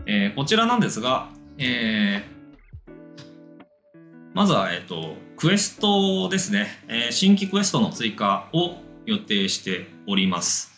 [0.06, 2.34] えーこちらなんですが、えー
[4.34, 10.72] まずは、えっ、と、クエストですね、えー新規クエストの追加を予定しております。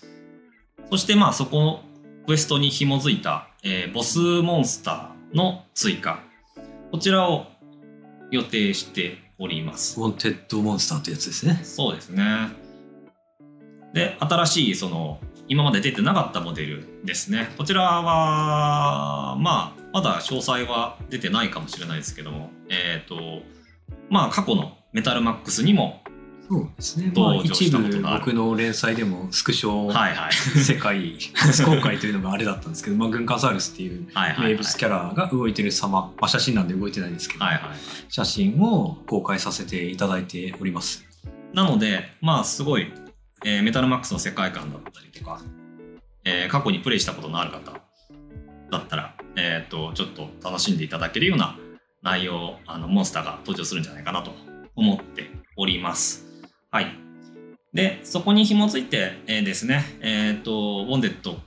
[0.90, 1.84] そして、まあ、そこの
[2.26, 6.24] クエストに紐づいた、えーボスモンスターの追加。
[6.92, 7.55] こちらを
[8.32, 10.00] 予定しております。
[10.00, 11.60] ウォンテッドモンスターってやつですね。
[11.64, 12.50] そうですね。
[13.94, 17.50] で、新しい、その、今まで出てなかったモデルですね。
[17.58, 23.44] こちらは、まあ、まだ詳細は出てないかもしれないですけども、えっ、と、
[24.10, 26.02] まあ、過去のメタルマックスにも、
[26.48, 27.12] そうですね。
[27.16, 30.32] まあ、一部僕の連載でもスクショはいはい。
[30.32, 34.08] 世界初公開というのがあれだったんですけど、まあ、軍艦サウルスっていう。
[34.40, 37.62] 名物キャラが動いてる様、まあ、写真なんで動いてないんですけど、はいはい。
[38.10, 41.06] 写真を公開させていただいております。
[41.54, 42.92] なので、まあ、すごい、
[43.44, 45.42] えーメタルマックスの世界観だったりとか、
[46.24, 47.72] えー過去にプレイしたことのある方
[48.72, 51.58] だったら、えっ、と、ちょっと楽しんでいただけるような
[52.02, 54.32] 内容、あの、モンスターが登場するんじゃないかなと
[54.76, 56.25] 思っております。
[56.76, 56.88] はい。
[57.74, 61.38] で、そこに紐づいて、えーですね、えっ、と、ボンデット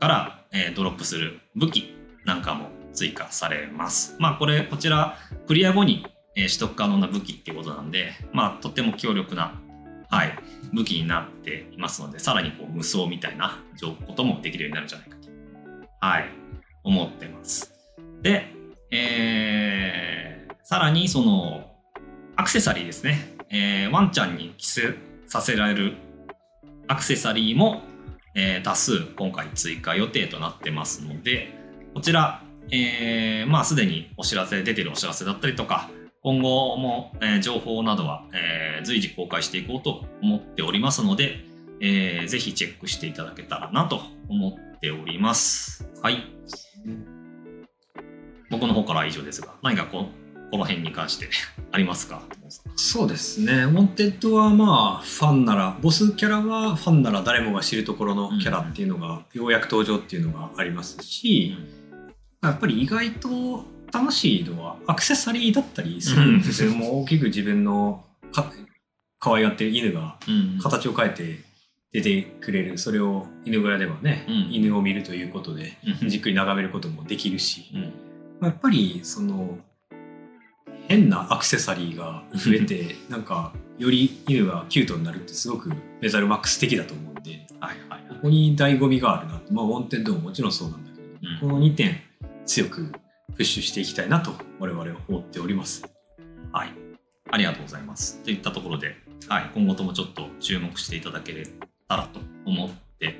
[0.00, 4.16] から、えードロップする武器なんかも追加されます。
[4.18, 9.60] まあ、これ、こちら、クリア後に、えー取得可能な武器っていうことなんで、まあ、とても強力な、
[10.08, 10.38] はい、
[10.72, 13.62] 武器になっていますので、さらにこう無双みたいな
[14.06, 15.28] こともできるようになるんじゃないかと、
[16.00, 16.24] はい、
[16.84, 17.74] 思ってます。
[18.22, 18.46] で、
[18.90, 21.70] えー、さらにその、
[22.34, 23.39] アクセサリーですね。
[23.50, 24.94] えーワンちゃんに着せ
[25.26, 25.96] させられる
[26.86, 27.82] アクセサリーも、
[28.34, 31.52] えー多数今回追加予定となってますので、
[31.94, 35.90] こちら、えーまあすでにお知らせ、出てるお知らせだったりとか、
[36.22, 41.44] 今後も、えー情報などは、えー随時公開していこうと思っておりますので、
[41.80, 45.88] えーぜひチェックしていただけたらなと思っております。
[46.02, 46.24] はい。
[48.48, 50.06] 僕の方からは以上ですが、何かこ
[50.50, 51.28] この辺に関して
[51.72, 52.22] ありますか？
[52.76, 53.52] そうですね。
[53.64, 61.56] ウォンテッドはまあ、ファンなら、ボスキャラはファンなら誰もが知るところのキャラっていうのが、ようやく登場っていうのがありますし、
[62.42, 66.72] やっぱり意外と楽しいのはアクセサリーだったりするんですよ。
[66.72, 68.52] もう大きく自分のか
[69.18, 70.58] 可愛がってる犬がうん。
[70.60, 71.44] 形を変えて
[71.92, 72.78] 出てくれる。
[72.78, 74.48] それを犬小屋ではね、うん。
[74.52, 76.08] 犬を見るということで、うん。
[76.08, 77.92] じっくり眺めることもできるし、うん。
[78.46, 79.58] やっぱりその
[80.90, 92.00] 変なアクセサリーが増えて なんかより犬がキュートになるってすごくメタルマックス的だと思うんではいはいここに醍醐味があるなまあウォンテッドももちろんそうなんだけど、うんこの2点
[92.44, 92.92] 強く
[93.36, 95.84] プッシュしていきたいなと我々は思っております
[96.52, 96.72] はい。
[97.30, 98.20] ありがとうございます。
[98.24, 98.96] といったところで、
[99.28, 101.46] はい、今後ともちょっと注目していただけ
[101.88, 103.14] たらと思って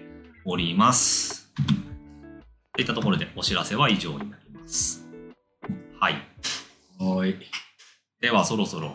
[0.44, 1.52] おります。
[2.74, 5.06] といったところでお知らせは以上になります。
[6.00, 6.16] はい。
[7.00, 7.34] はい
[8.20, 8.94] ではそろそろ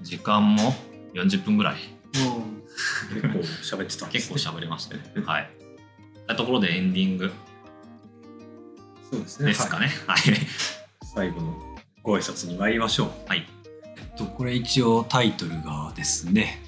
[0.00, 0.74] 時間も
[1.14, 1.76] 40分ぐらい。
[2.12, 3.38] 結構
[3.78, 5.02] 喋ってたんで結すね構喋りましたね。
[5.24, 5.50] はい。
[6.28, 7.30] とところでエンディング
[9.10, 9.88] そうですねですかね。
[10.06, 10.18] はい。
[11.14, 11.54] 最後の
[12.02, 13.46] ご挨拶に参りましょうはい。
[13.96, 16.58] えっと、これ一応タイトルがですね、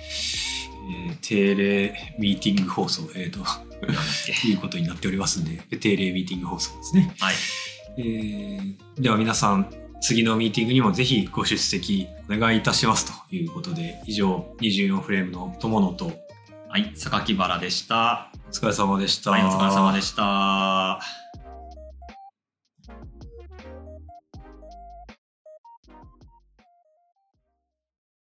[1.08, 3.46] えー定例ミーティング放送、えー、となん
[3.94, 4.48] だっけ。
[4.48, 7.14] いうことになっておりますんで、定例ミーティング放送ですね。
[7.18, 7.34] はい。
[7.98, 9.70] えーでは皆さん、
[10.04, 16.12] 次のミーティングにもぜひご出席お願いいたしますということで、以上、24フレームの友野と
[16.68, 16.92] はい。
[16.94, 18.30] 榊原でした。
[18.48, 19.30] お疲れ様でした。
[19.30, 21.23] はい、お疲れ様でした。